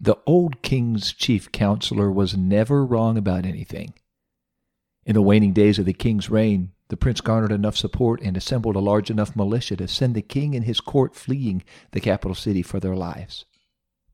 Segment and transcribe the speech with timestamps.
[0.00, 3.94] The old king's chief counselor was never wrong about anything.
[5.04, 8.76] In the waning days of the king's reign, the prince garnered enough support and assembled
[8.76, 12.62] a large enough militia to send the king and his court fleeing the capital city
[12.62, 13.44] for their lives.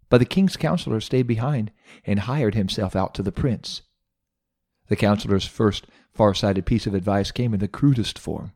[0.09, 1.71] But the king's counselor stayed behind
[2.07, 3.83] and hired himself out to the prince.
[4.89, 8.53] The counselor's first far-sighted piece of advice came in the crudest form.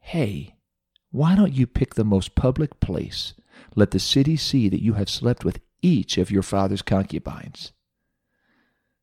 [0.00, 0.54] Hey,
[1.10, 3.34] why don't you pick the most public place
[3.74, 7.72] let the city see that you have slept with each of your father's concubines.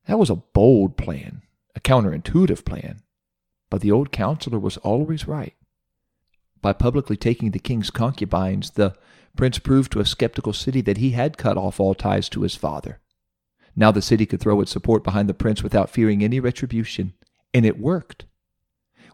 [0.08, 1.42] That was a bold plan,
[1.76, 3.02] a counterintuitive plan,
[3.70, 5.54] but the old counselor was always right.
[6.62, 8.96] By publicly taking the king's concubines, the
[9.36, 12.56] prince proved to a skeptical city that he had cut off all ties to his
[12.56, 13.00] father.
[13.76, 17.14] Now the city could throw its support behind the prince without fearing any retribution,
[17.54, 18.26] and it worked.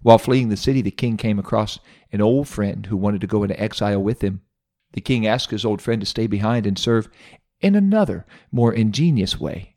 [0.01, 1.79] While fleeing the city, the king came across
[2.11, 4.41] an old friend who wanted to go into exile with him.
[4.93, 7.09] The king asked his old friend to stay behind and serve
[7.61, 9.75] in another, more ingenious way.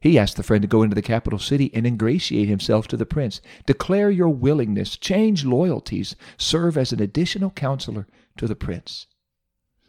[0.00, 3.06] He asked the friend to go into the capital city and ingratiate himself to the
[3.06, 3.40] prince.
[3.64, 8.06] Declare your willingness, change loyalties, serve as an additional counselor
[8.36, 9.06] to the prince.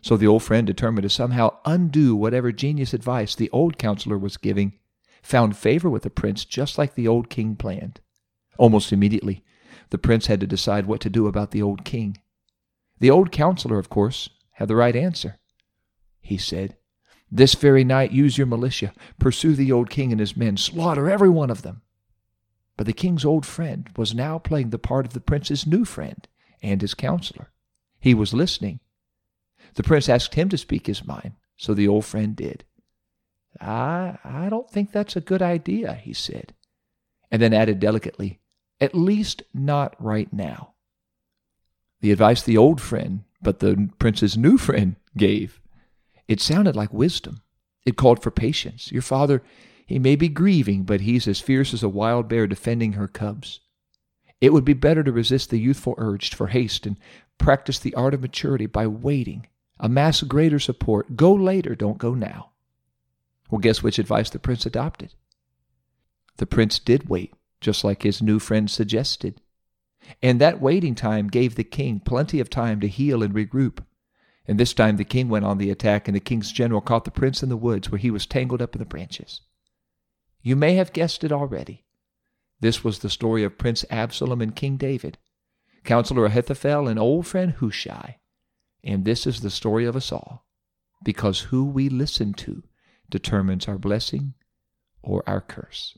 [0.02, 4.38] So the old friend determined to somehow undo whatever genius advice the old counselor was
[4.38, 4.74] giving,
[5.22, 8.00] found favor with the prince just like the old king planned.
[8.58, 9.44] Almost immediately,
[9.90, 12.20] the prince had to decide what to do about the old king.
[13.00, 15.38] The old counselor, of course, had the right answer.
[16.22, 16.78] He said,
[17.30, 21.30] This very night use your militia, pursue the old king and his men, slaughter every
[21.30, 21.82] one of them.
[22.78, 26.28] But the king's old friend was now playing the part of the prince's new friend
[26.62, 27.52] and his counselor.
[28.00, 28.80] He was listening.
[29.76, 32.64] The prince asked him to speak his mind, so the old friend did.
[33.60, 36.54] I, I don't think that's a good idea, he said,
[37.30, 38.40] and then added delicately,
[38.80, 40.76] At least not right now.
[42.00, 45.62] The advice the old friend but the prince's new friend gave.
[46.28, 47.44] It sounded like wisdom.
[47.86, 48.92] It called for patience.
[48.92, 49.44] Your father,
[49.86, 53.60] he may be grieving, but he's as fierce as a wild bear defending her cubs.
[54.42, 56.98] It would be better to resist the youthful urge for haste and
[57.38, 59.46] practice the art of maturity by waiting.
[59.80, 61.16] Amass greater support.
[61.16, 62.50] Go later, don't go now.
[63.52, 65.14] Well, guess which advice the prince adopted?
[66.38, 67.32] The prince did wait,
[67.62, 69.40] just like his new friend suggested.
[70.22, 73.84] And that waiting time gave the king plenty of time to heal and regroup.
[74.48, 77.12] And this time the king went on the attack, and the king's general caught the
[77.12, 79.42] prince in the woods where he was tangled up in the branches.
[80.42, 81.86] You may have guessed it already.
[82.60, 85.18] This was the story of Prince Absalom and King David,
[85.84, 88.20] Counselor Ahithophel and old friend Hushai.
[88.84, 90.46] And this is the story of us all,
[91.04, 92.64] because who we listen to
[93.10, 94.36] determines our blessing
[95.02, 95.98] or our curse.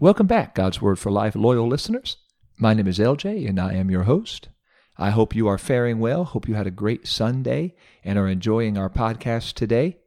[0.00, 2.18] Welcome back, God's Word for Life loyal listeners.
[2.56, 4.48] My name is LJ, and I am your host.
[4.96, 6.22] I hope you are faring well.
[6.24, 9.98] Hope you had a great Sunday and are enjoying our podcast today.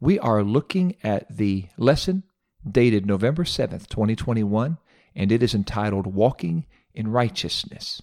[0.00, 2.22] We are looking at the lesson
[2.66, 4.78] dated November 7th, 2021,
[5.14, 8.00] and it is entitled Walking in Righteousness.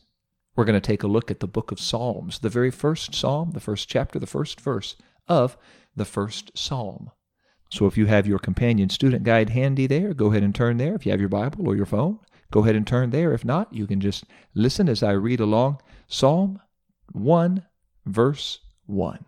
[0.56, 3.53] We're going to take a look at the book of Psalms, the very first psalm,
[3.53, 4.96] the first chapter, the first verse
[5.28, 5.58] of
[5.96, 7.09] the first psalm.
[7.71, 10.93] So if you have your companion student guide handy there, go ahead and turn there.
[10.93, 12.19] If you have your Bible or your phone,
[12.51, 13.33] go ahead and turn there.
[13.33, 16.59] If not, you can just listen as I read along Psalm
[17.13, 17.65] 1,
[18.05, 19.25] verse 1.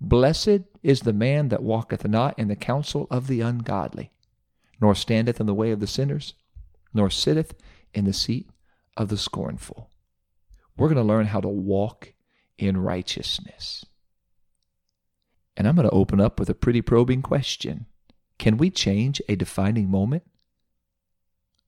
[0.00, 4.10] Blessed is the man that walketh not in the counsel of the ungodly,
[4.80, 6.34] nor standeth in the way of the sinners,
[6.94, 7.54] nor sitteth
[7.92, 8.48] in the seat
[8.96, 9.90] of the scornful.
[10.78, 12.14] We're going to learn how to walk
[12.58, 13.84] in righteousness.
[15.56, 17.86] And I'm going to open up with a pretty probing question
[18.38, 20.24] Can we change a defining moment?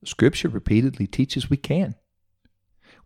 [0.05, 1.97] Scripture repeatedly teaches we can.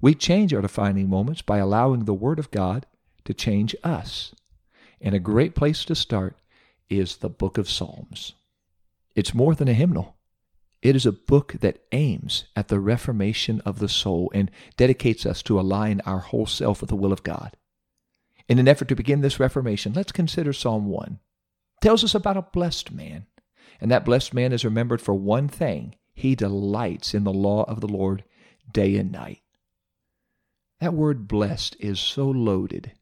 [0.00, 2.86] We change our defining moments by allowing the Word of God
[3.24, 4.34] to change us.
[5.00, 6.36] And a great place to start
[6.90, 8.34] is the book of Psalms.
[9.14, 10.16] It's more than a hymnal.
[10.82, 15.42] It is a book that aims at the reformation of the soul and dedicates us
[15.44, 17.56] to align our whole self with the will of God.
[18.48, 21.18] In an effort to begin this reformation, let's consider Psalm 1.
[21.76, 23.26] It tells us about a blessed man,
[23.80, 27.80] and that blessed man is remembered for one thing he delights in the law of
[27.80, 28.24] the Lord
[28.70, 29.40] day and night.
[30.80, 32.92] That word blessed is so loaded.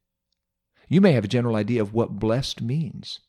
[0.89, 3.21] You may have a general idea of what blessed means.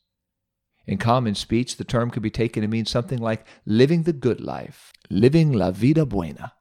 [0.86, 4.40] In common speech, the term could be taken to mean something like living the good
[4.40, 6.54] life, living la vida buena.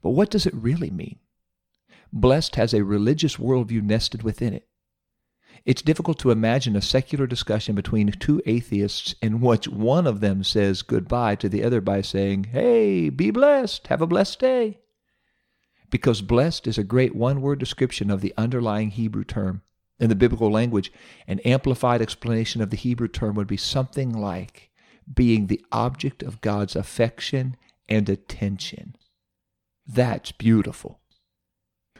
[0.00, 1.18] But what does it really mean?
[2.12, 4.68] Blessed has a religious worldview nested within it.
[5.64, 10.42] It's difficult to imagine a secular discussion between two atheists in which one of them
[10.42, 14.80] says goodbye to the other by saying, Hey, be blessed, have a blessed day.
[15.88, 19.62] Because blessed is a great one word description of the underlying Hebrew term.
[20.00, 20.92] In the biblical language,
[21.28, 24.70] an amplified explanation of the Hebrew term would be something like
[25.12, 27.56] being the object of God's affection
[27.88, 28.96] and attention.
[29.86, 31.01] That's beautiful.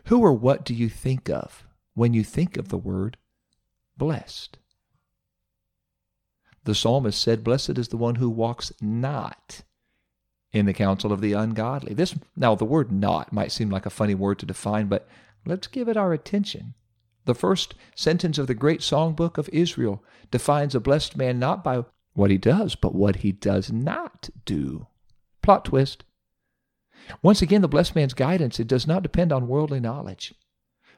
[0.06, 1.64] Who or what do you think of
[1.94, 3.16] when you think of the word
[3.96, 4.58] blessed?
[6.64, 9.62] The psalmist said, Blessed is the one who walks not
[10.52, 11.94] in the counsel of the ungodly.
[11.94, 15.08] This now the word not might seem like a funny word to define, but
[15.44, 16.74] let's give it our attention.
[17.24, 21.84] The first sentence of the great songbook of Israel defines a blessed man not by
[22.14, 24.86] what he does, but what he does not do.
[25.40, 26.04] Plot twist.
[27.22, 30.34] Once again, the blessed man's guidance, it does not depend on worldly knowledge.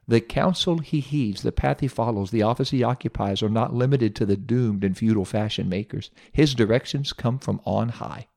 [0.06, 4.14] The counsel he heeds, the path he follows, the office he occupies are not limited
[4.16, 6.10] to the doomed and futile fashion makers.
[6.30, 8.28] His directions come from on high.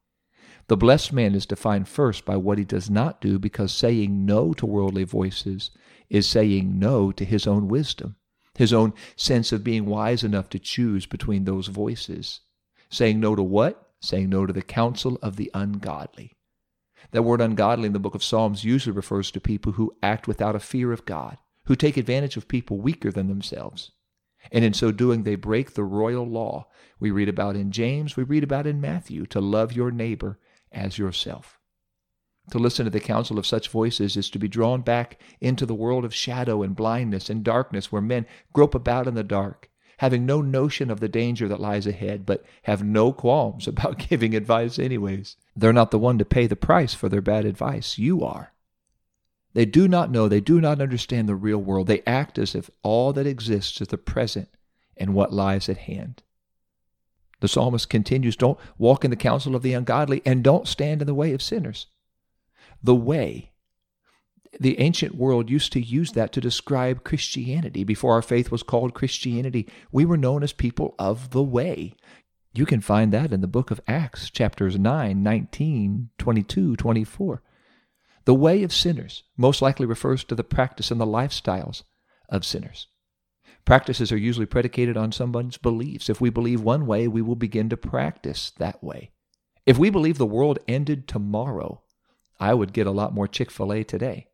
[0.68, 4.54] The blessed man is defined first by what he does not do because saying no
[4.54, 5.72] to worldly voices
[6.10, 8.16] is saying no to his own wisdom,
[8.56, 12.42] his own sense of being wise enough to choose between those voices.
[12.90, 13.92] Saying no to what?
[14.00, 16.37] Saying no to the counsel of the ungodly.
[17.12, 20.56] That word ungodly in the book of Psalms usually refers to people who act without
[20.56, 23.92] a fear of God, who take advantage of people weaker than themselves.
[24.52, 26.68] And in so doing, they break the royal law
[27.00, 30.40] we read about in James, we read about in Matthew, to love your neighbor
[30.72, 31.60] as yourself.
[32.52, 35.76] To listen to the counsel of such voices is to be drawn back into the
[35.76, 40.26] world of shadow and blindness and darkness where men grope about in the dark, having
[40.26, 44.80] no notion of the danger that lies ahead, but have no qualms about giving advice
[44.80, 45.36] anyways.
[45.56, 47.98] They're not the one to pay the price for their bad advice.
[47.98, 48.54] You are.
[49.54, 51.88] They do not know, they do not understand the real world.
[51.88, 54.50] They act as if all that exists is the present
[54.96, 56.22] and what lies at hand.
[57.40, 61.08] The psalmist continues Don't walk in the counsel of the ungodly and don't stand in
[61.08, 61.88] the way of sinners.
[62.84, 63.52] The way.
[64.60, 67.84] The ancient world used to use that to describe Christianity.
[67.84, 71.94] Before our faith was called Christianity, we were known as people of the way.
[72.54, 77.44] You can find that in the book of Acts, chapters 9, 19, 22, 24.
[78.26, 81.84] The way of sinners most likely refers to the practice and the lifestyles
[82.28, 82.88] of sinners.
[83.64, 86.10] Practices are usually predicated on someone's beliefs.
[86.10, 89.12] If we believe one way, we will begin to practice that way.
[89.66, 91.84] If we believe the world ended tomorrow,
[92.40, 94.28] I would get a lot more Chick fil A today.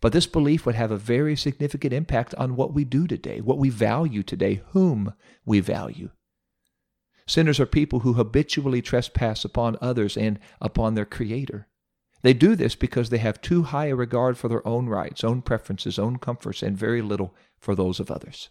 [0.00, 3.58] But this belief would have a very significant impact on what we do today, what
[3.58, 5.14] we value today, whom
[5.44, 6.10] we value.
[7.26, 11.66] Sinners are people who habitually trespass upon others and upon their Creator.
[12.22, 15.42] They do this because they have too high a regard for their own rights, own
[15.42, 18.50] preferences, own comforts, and very little for those of others.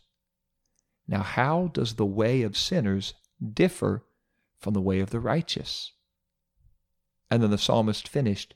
[1.08, 3.14] Now, how does the way of sinners
[3.54, 4.06] differ
[4.58, 5.94] from the way of the righteous?
[7.30, 8.56] And then the psalmist finished,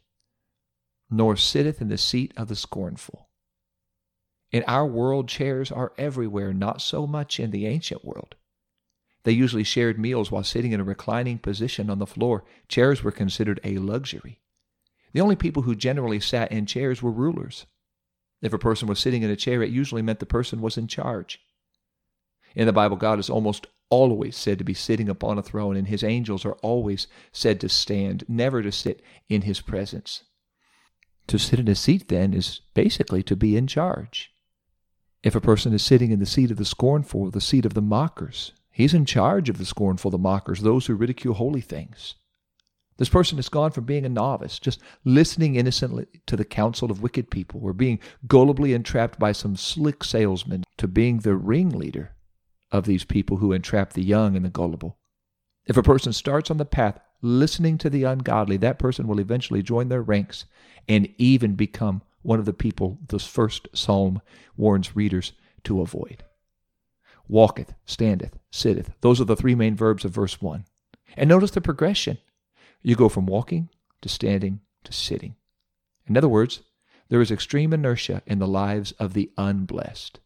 [1.10, 3.30] Nor sitteth in the seat of the scornful.
[4.52, 8.36] In our world, chairs are everywhere, not so much in the ancient world.
[9.24, 12.46] They usually shared meals while sitting in a reclining position on the floor.
[12.68, 14.40] Chairs were considered a luxury.
[15.14, 17.66] The only people who generally sat in chairs were rulers.
[18.42, 20.88] If a person was sitting in a chair, it usually meant the person was in
[20.88, 21.42] charge.
[22.56, 25.88] In the Bible, God is almost always said to be sitting upon a throne, and
[25.88, 30.24] his angels are always said to stand, never to sit in his presence.
[31.30, 34.32] To sit in a seat, then, is basically to be in charge.
[35.24, 37.82] If a person is sitting in the seat of the scornful, the seat of the
[37.82, 42.16] mockers, He's in charge of the scornful, the mockers, those who ridicule holy things.
[42.96, 47.02] This person has gone from being a novice, just listening innocently to the counsel of
[47.02, 52.16] wicked people, or being gullibly entrapped by some slick salesman, to being the ringleader
[52.72, 54.98] of these people who entrap the young and the gullible.
[55.66, 59.62] If a person starts on the path listening to the ungodly, that person will eventually
[59.62, 60.46] join their ranks
[60.88, 64.22] and even become one of the people this first psalm
[64.58, 65.34] warns readers
[65.64, 66.24] to avoid
[67.30, 68.92] walketh, standeth, sitteth.
[69.02, 70.66] Those are the three main verbs of verse 1.
[71.16, 72.18] And notice the progression.
[72.82, 73.70] You go from walking
[74.02, 75.36] to standing to sitting.
[76.08, 76.62] In other words,
[77.10, 80.20] there is extreme inertia in the lives of the unblessed.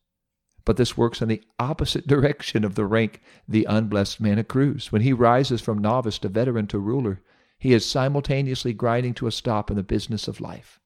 [0.66, 4.92] But this works in the opposite direction of the rank the unblessed man accrues.
[4.92, 7.22] When he rises from novice to veteran to ruler,
[7.60, 10.80] he is simultaneously grinding to a stop in the business of life.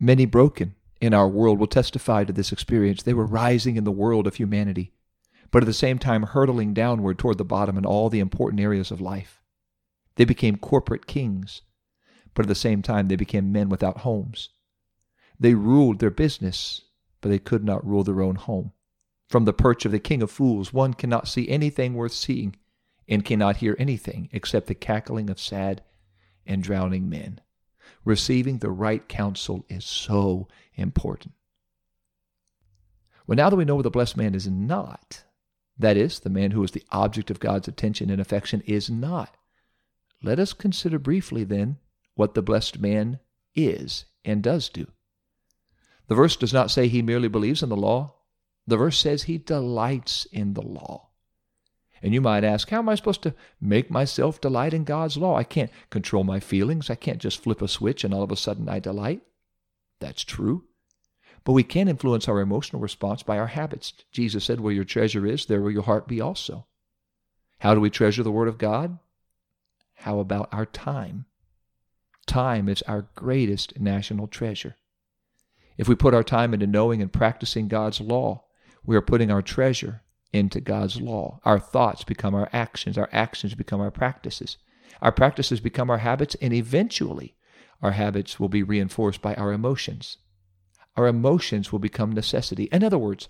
[0.00, 3.02] Many broken in our world will testify to this experience.
[3.02, 4.92] They were rising in the world of humanity.
[5.50, 8.90] but at the same time hurtling downward toward the bottom in all the important areas
[8.90, 9.40] of life.
[10.16, 11.62] They became corporate kings,
[12.34, 14.50] but at the same time they became men without homes.
[15.38, 16.82] They ruled their business,
[17.26, 18.72] they could not rule their own home.
[19.28, 22.56] From the perch of the king of fools, one cannot see anything worth seeing,
[23.08, 25.82] and cannot hear anything except the cackling of sad
[26.44, 27.40] and drowning men.
[28.04, 31.34] Receiving the right counsel is so important.
[33.26, 35.24] Well, now that we know what the blessed man is not,
[35.78, 39.36] that is, the man who is the object of God's attention and affection is not,
[40.22, 41.78] let us consider briefly then
[42.14, 43.18] what the blessed man
[43.54, 44.86] is and does do.
[46.08, 48.14] The verse does not say he merely believes in the law.
[48.66, 51.08] The verse says he delights in the law.
[52.02, 55.36] And you might ask, how am I supposed to make myself delight in God's law?
[55.36, 56.90] I can't control my feelings.
[56.90, 59.22] I can't just flip a switch and all of a sudden I delight.
[60.00, 60.64] That's true.
[61.44, 63.92] But we can influence our emotional response by our habits.
[64.10, 66.66] Jesus said, Where your treasure is, there will your heart be also.
[67.60, 68.98] How do we treasure the Word of God?
[69.94, 71.24] How about our time?
[72.26, 74.76] Time is our greatest national treasure.
[75.78, 78.44] If we put our time into knowing and practicing God's law,
[78.84, 80.02] we are putting our treasure
[80.32, 81.40] into God's law.
[81.44, 84.58] Our thoughts become our actions, our actions become our practices.
[85.02, 87.36] Our practices become our habits, and eventually
[87.82, 90.18] our habits will be reinforced by our emotions.
[90.96, 92.64] Our emotions will become necessity.
[92.72, 93.28] In other words,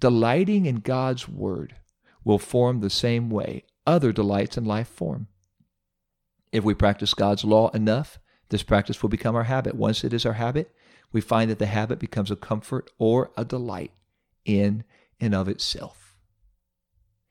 [0.00, 1.76] delighting in God's Word
[2.24, 5.26] will form the same way other delights in life form.
[6.52, 8.18] If we practice God's law enough,
[8.48, 9.74] this practice will become our habit.
[9.74, 10.72] Once it is our habit,
[11.12, 13.92] we find that the habit becomes a comfort or a delight
[14.44, 14.84] in
[15.20, 16.16] and of itself.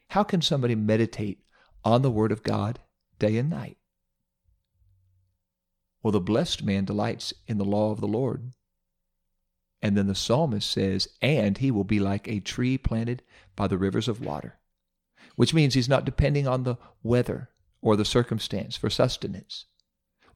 [0.09, 1.39] How can somebody meditate
[1.83, 2.79] on the Word of God
[3.19, 3.77] day and night?
[6.03, 8.51] Well, the blessed man delights in the law of the Lord.
[9.81, 13.23] And then the psalmist says, and he will be like a tree planted
[13.55, 14.59] by the rivers of water,
[15.35, 17.49] which means he's not depending on the weather
[17.81, 19.65] or the circumstance for sustenance.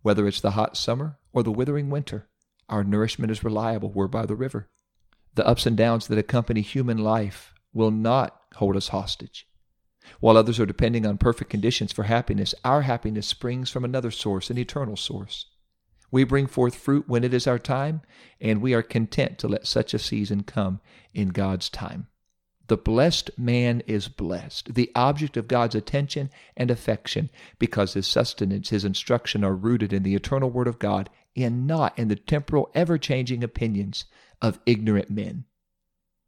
[0.02, 2.28] Whether it's the hot summer or the withering winter,
[2.70, 3.92] our nourishment is reliable.
[3.92, 4.70] We're by the river.
[5.36, 9.48] The ups and downs that accompany human life will not hold us hostage.
[10.20, 14.50] While others are depending on perfect conditions for happiness, our happiness springs from another source,
[14.50, 15.48] an eternal source.
[16.12, 18.02] We bring forth fruit when it is our time,
[18.40, 20.80] and we are content to let such a season come
[21.14, 22.08] in God's time.
[22.68, 27.30] The blessed man is blessed, the object of God's attention and affection,
[27.60, 31.98] because his sustenance, his instruction are rooted in the eternal Word of God and not
[32.00, 34.06] in the temporal, ever changing opinions
[34.42, 35.46] of ignorant men.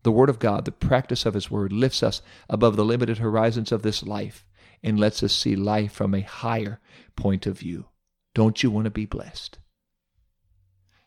[0.03, 3.71] The Word of God, the practice of His Word, lifts us above the limited horizons
[3.71, 4.45] of this life
[4.83, 6.79] and lets us see life from a higher
[7.15, 7.85] point of view.
[8.35, 9.57] Don't you want to be blessed?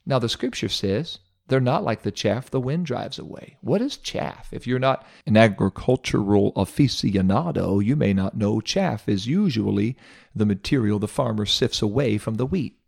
[0.05, 1.19] Now, the Scripture says
[1.51, 3.57] they're not like the chaff the wind drives away.
[3.61, 4.49] What is chaff?
[4.53, 9.97] If you're not an agricultural aficionado, you may not know chaff is usually
[10.35, 12.79] the material the farmer sifts away from the wheat.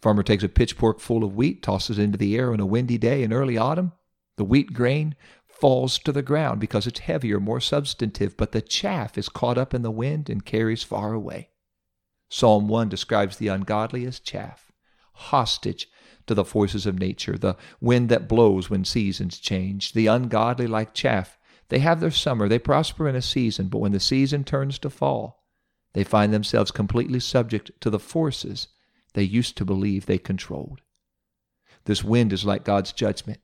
[0.00, 2.96] Farmer takes a pitchfork full of wheat, tosses it into the air on a windy
[2.96, 3.92] day in early autumn.
[4.36, 5.14] The wheat grain
[5.46, 9.74] falls to the ground because it's heavier, more substantive, but the chaff is caught up
[9.74, 11.50] in the wind and carries far away.
[12.30, 14.72] Psalm 1 describes the ungodly as chaff,
[15.12, 15.88] hostage
[16.26, 20.94] to the forces of nature, the wind that blows when seasons change, the ungodly like
[20.94, 21.38] chaff.
[21.68, 24.90] They have their summer, they prosper in a season, but when the season turns to
[24.90, 25.44] fall,
[25.92, 28.68] they find themselves completely subject to the forces
[29.14, 30.82] they used to believe they controlled.
[31.84, 33.40] This wind is like God's judgment.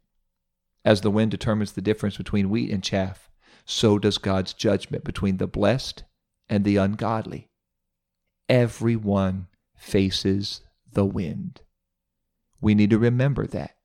[0.85, 3.31] As the wind determines the difference between wheat and chaff,
[3.65, 6.05] so does God's judgment between the blessed
[6.49, 7.49] and the ungodly.
[8.49, 9.47] Everyone
[9.77, 11.61] faces the wind.
[12.61, 13.77] We need to remember that.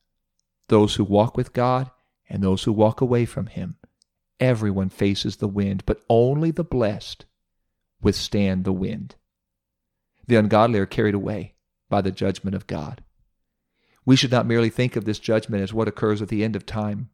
[0.68, 1.92] Those who walk with God
[2.30, 3.78] and those who walk away from Him,
[4.40, 7.26] everyone faces the wind, but only the blessed
[8.02, 9.16] withstand the wind.
[10.28, 11.56] The ungodly are carried away
[11.90, 13.04] by the judgment of God.
[14.06, 16.66] We should not merely think of this judgment as what occurs at the end of
[16.66, 17.10] time.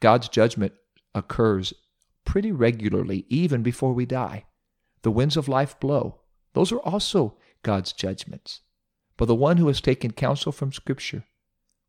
[0.00, 0.72] God's judgment
[1.14, 1.72] occurs
[2.24, 4.46] pretty regularly, even before we die.
[5.02, 6.20] The winds of life blow.
[6.54, 8.60] Those are also God's judgments.
[9.22, 11.22] But the one who has taken counsel from Scripture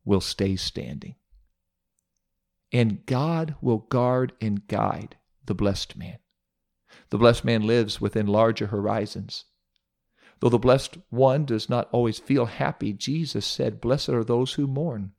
[0.04, 1.16] will stay standing.
[2.70, 6.18] And God will guard and guide the blessed man.
[7.10, 9.46] The blessed man lives within larger horizons.
[10.38, 14.68] Though the blessed one does not always feel happy, Jesus said, Blessed are those who
[14.68, 15.10] mourn.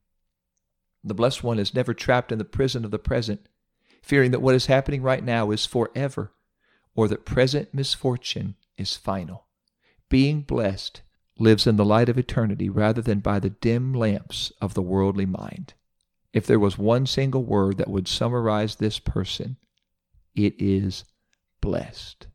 [1.03, 3.49] The blessed one is never trapped in the prison of the present,
[4.01, 6.31] fearing that what is happening right now is forever,
[6.95, 9.47] or that present misfortune is final.
[10.07, 11.01] Being blessed
[11.37, 15.25] lives in the light of eternity rather than by the dim lamps of the worldly
[15.25, 15.73] mind.
[16.33, 19.57] If there was one single word that would summarize this person,
[20.33, 21.05] it is
[21.61, 22.27] blessed.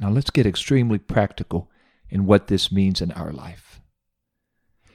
[0.00, 1.70] Now let's get extremely practical
[2.08, 3.80] in what this means in our life.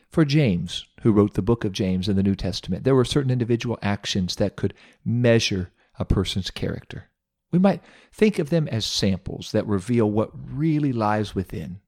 [0.09, 3.31] For James, who wrote the book of James in the New Testament, there were certain
[3.31, 4.73] individual actions that could
[5.05, 7.09] measure a person's character.
[7.51, 11.81] We might think of them as samples that reveal what really lies within.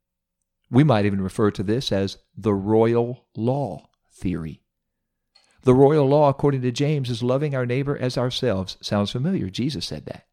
[0.72, 4.62] We might even refer to this as the royal law theory.
[5.64, 8.78] The royal law, according to James, is loving our neighbor as ourselves.
[8.82, 9.50] Sounds familiar.
[9.50, 10.26] Jesus said that.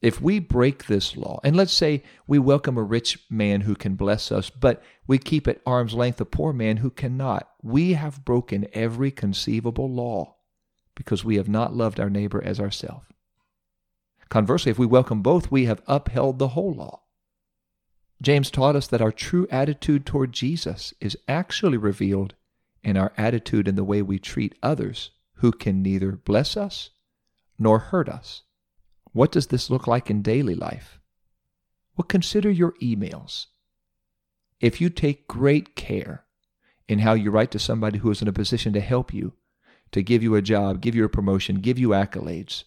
[0.00, 3.94] If we break this law, and let's say we welcome a rich man who can
[3.94, 8.24] bless us, but we keep at arm's length a poor man who cannot, we have
[8.24, 10.36] broken every conceivable law
[10.94, 13.06] because we have not loved our neighbor as ourselves.
[14.30, 17.02] Conversely, if we welcome both, we have upheld the whole law.
[18.22, 22.34] James taught us that our true attitude toward Jesus is actually revealed
[22.82, 26.90] in our attitude in the way we treat others who can neither bless us
[27.58, 28.42] nor hurt us.
[29.12, 31.00] What does this look like in daily life?
[31.96, 33.46] Well, consider your emails.
[34.60, 36.24] If you take great care
[36.88, 39.32] in how you write to somebody who is in a position to help you,
[39.92, 42.64] to give you a job, give you a promotion, give you accolades,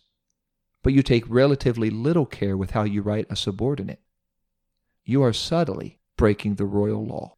[0.82, 4.02] but you take relatively little care with how you write a subordinate,
[5.04, 7.36] you are subtly breaking the royal law.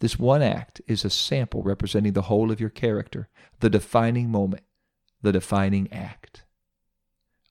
[0.00, 3.28] This one act is a sample representing the whole of your character,
[3.60, 4.64] the defining moment,
[5.20, 6.44] the defining act.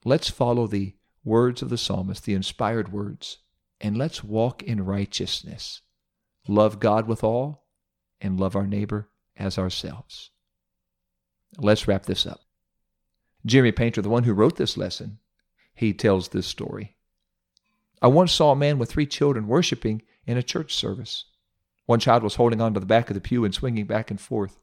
[0.03, 3.37] Let's follow the words of the psalmist, the inspired words,
[3.79, 5.81] and let's walk in righteousness.
[6.47, 7.65] Love God with all
[8.19, 10.31] and love our neighbor as ourselves.
[11.57, 12.41] Let's wrap this up.
[13.45, 15.19] Jeremy Painter, the one who wrote this lesson,
[15.73, 16.95] he tells this story.
[18.03, 21.25] I once saw a man with three children worshiping in a church service.
[21.86, 24.20] One child was holding on to the back of the pew and swinging back and
[24.20, 24.58] forth.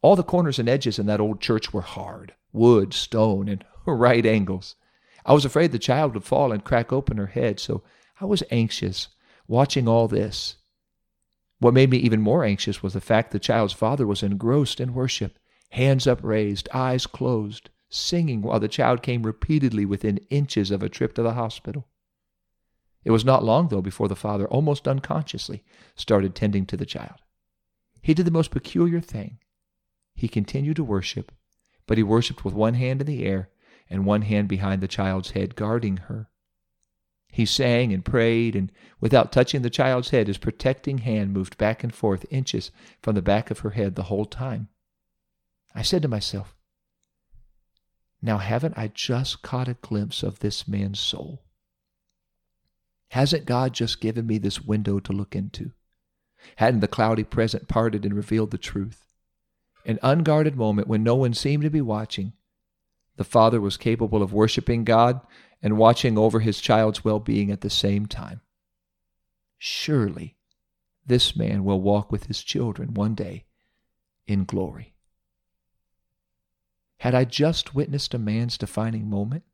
[0.00, 4.24] All the corners and edges in that old church were hard wood, stone, and right
[4.24, 4.76] angles.
[5.24, 7.82] I was afraid the child would fall and crack open her head, so
[8.20, 9.08] I was anxious
[9.48, 10.56] watching all this.
[11.58, 14.94] What made me even more anxious was the fact the child's father was engrossed in
[14.94, 15.38] worship,
[15.70, 21.14] hands upraised, eyes closed, singing while the child came repeatedly within inches of a trip
[21.14, 21.86] to the hospital.
[23.04, 25.64] It was not long, though, before the father, almost unconsciously,
[25.96, 27.20] started tending to the child.
[28.00, 29.38] He did the most peculiar thing.
[30.14, 31.32] He continued to worship,
[31.86, 33.50] but he worshiped with one hand in the air
[33.90, 36.28] and one hand behind the child's head, guarding her.
[37.32, 41.82] He sang and prayed, and without touching the child's head, his protecting hand moved back
[41.82, 44.68] and forth inches from the back of her head the whole time.
[45.74, 46.54] I said to myself,
[48.20, 51.42] Now haven't I just caught a glimpse of this man's soul?
[53.12, 55.72] Hasn't God just given me this window to look into?
[56.56, 59.04] Hadn't the cloudy present parted and revealed the truth?
[59.84, 62.32] An unguarded moment when no one seemed to be watching,
[63.16, 65.20] the father was capable of worshiping God
[65.60, 68.40] and watching over his child's well being at the same time.
[69.58, 70.38] Surely
[71.04, 73.44] this man will walk with his children one day
[74.26, 74.94] in glory.
[77.00, 79.44] Had I just witnessed a man's defining moment?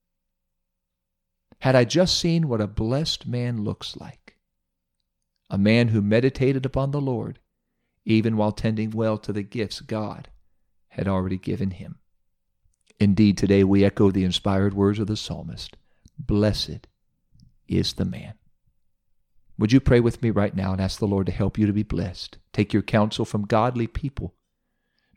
[1.60, 4.36] Had I just seen what a blessed man looks like?
[5.50, 7.40] A man who meditated upon the Lord,
[8.04, 10.28] even while tending well to the gifts God
[10.88, 11.98] had already given him.
[13.00, 15.76] Indeed, today we echo the inspired words of the psalmist
[16.18, 16.86] Blessed
[17.68, 18.34] is the man.
[19.58, 21.72] Would you pray with me right now and ask the Lord to help you to
[21.72, 22.38] be blessed?
[22.52, 24.34] Take your counsel from godly people.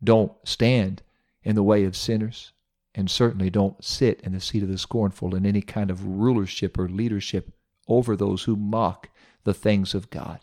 [0.04, 1.04] Don't stand
[1.44, 2.54] in the way of sinners,
[2.94, 6.78] and certainly don't sit in the seat of the scornful in any kind of rulership
[6.78, 7.52] or leadership
[7.88, 9.10] over those who mock
[9.44, 10.40] the things of God.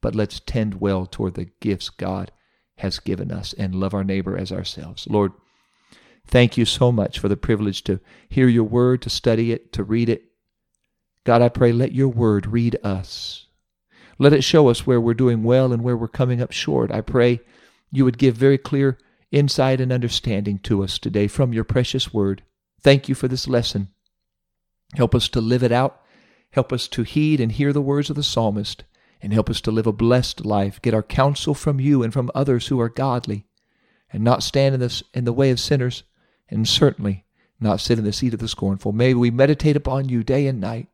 [0.00, 2.32] But let's tend well toward the gifts God
[2.78, 5.06] has given us and love our neighbor as ourselves.
[5.10, 5.32] Lord,
[6.30, 9.82] Thank you so much for the privilege to hear your word, to study it, to
[9.82, 10.24] read it.
[11.24, 13.46] God, I pray, let your word read us.
[14.18, 16.92] Let it show us where we're doing well and where we're coming up short.
[16.92, 17.40] I pray
[17.90, 18.98] you would give very clear
[19.30, 22.42] insight and understanding to us today from your precious word.
[22.80, 23.88] Thank you for this lesson.
[24.94, 26.00] Help us to live it out.
[26.52, 28.84] Help us to heed and hear the words of the psalmist,
[29.22, 30.82] and help us to live a blessed life.
[30.82, 33.46] Get our counsel from you and from others who are godly,
[34.12, 36.02] and not stand in, this, in the way of sinners,
[36.48, 37.24] and certainly
[37.60, 38.92] not sit in the seat of the scornful.
[38.92, 40.88] May we meditate upon you day and night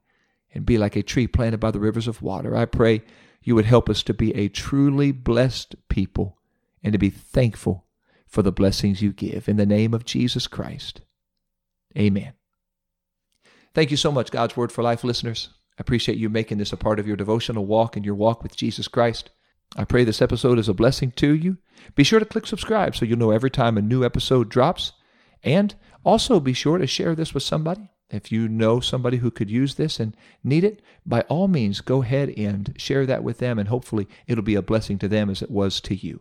[0.52, 2.56] and be like a tree planted by the rivers of water.
[2.56, 3.02] I pray
[3.42, 6.38] you would help us to be a truly blessed people
[6.82, 7.85] and to be thankful
[8.26, 9.48] for the blessings you give.
[9.48, 11.00] In the name of Jesus Christ,
[11.96, 12.32] amen.
[13.74, 15.50] Thank you so much, God's Word for Life listeners.
[15.78, 18.56] I appreciate you making this a part of your devotional walk and your walk with
[18.56, 19.30] Jesus Christ.
[19.76, 21.58] I pray this episode is a blessing to you.
[21.94, 24.92] Be sure to click subscribe so you'll know every time a new episode drops
[25.42, 27.90] And also be sure to share this with somebody.
[28.10, 32.02] If you know somebody who could use this and need it, by all means, go
[32.02, 35.42] ahead and share that with them, and hopefully it'll be a blessing to them as
[35.42, 36.20] it was to you.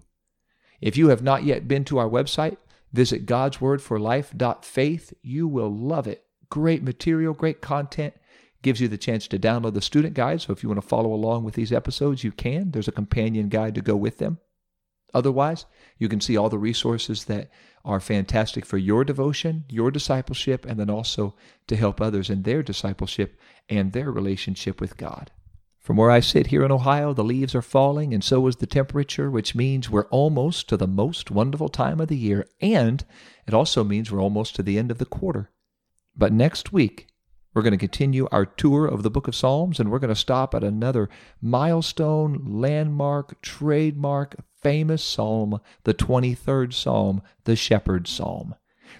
[0.82, 2.58] If you have not yet been to our website,
[2.94, 5.14] visit God's Word for godswordforlife.faith.
[5.22, 6.26] You will love it.
[6.50, 8.14] Great material, great content.
[8.62, 10.42] Gives you the chance to download the student guide.
[10.42, 12.72] So if you want to follow along with these episodes, you can.
[12.72, 14.40] There's a companion guide to go with them.
[15.14, 15.66] Otherwise,
[15.98, 17.50] you can see all the resources that
[17.86, 21.36] are fantastic for your devotion, your discipleship, and then also
[21.68, 25.32] to help others in their discipleship and their relationship with God.
[25.86, 28.66] From where I sit here in Ohio, the leaves are falling, and so is the
[28.66, 33.06] temperature, which means we're almost to the most wonderful time of the year, and
[33.48, 35.52] it also means we're almost to the end of the quarter.
[36.18, 37.06] But next week,
[37.54, 40.20] we're going to continue our tour of the book of Psalms, and we're going to
[40.20, 41.08] stop at another
[41.40, 48.56] milestone, landmark, trademark, famous psalm, the 23rd Psalm, the Shepherd Psalm.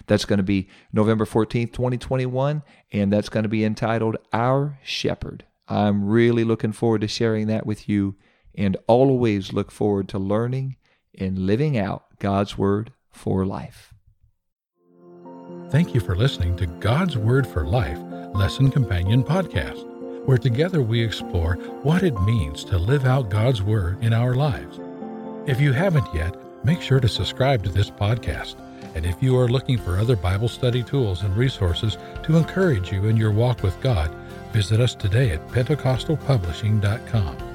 [0.06, 5.46] That's going to be November 14th, 2021, and that's going to be entitled Our Shepherd.
[5.68, 8.16] I'm really looking forward to sharing that with you
[8.54, 10.76] and always look forward to learning
[11.18, 13.92] and living out God's Word for life.
[15.70, 17.98] Thank you for listening to God's Word for Life
[18.34, 19.84] Lesson Companion Podcast,
[20.26, 24.78] where together we explore what it means to live out God's Word in our lives.
[25.46, 28.56] If you haven't yet, make sure to subscribe to this podcast.
[28.94, 33.06] And if you are looking for other Bible study tools and resources to encourage you
[33.06, 34.14] in your walk with God,
[34.56, 37.45] Visit us today at PentecostalPublishing.com.